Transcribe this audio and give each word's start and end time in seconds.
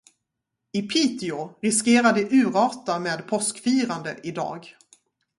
I 0.71 0.81
Piteå 0.81 1.55
riskerar 1.61 2.13
det 2.13 2.31
urarta 2.31 2.99
med 2.99 3.27
påskfirande 3.27 4.17
idag. 4.23 4.75